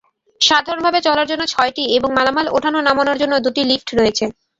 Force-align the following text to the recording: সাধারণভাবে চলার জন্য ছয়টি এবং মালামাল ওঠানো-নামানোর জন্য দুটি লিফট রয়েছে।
সাধারণভাবে 0.41 0.99
চলার 1.07 1.29
জন্য 1.31 1.43
ছয়টি 1.47 1.83
এবং 1.97 2.09
মালামাল 2.17 2.47
ওঠানো-নামানোর 2.55 3.19
জন্য 3.21 3.33
দুটি 3.45 3.61
লিফট 3.69 3.89
রয়েছে। 3.93 4.25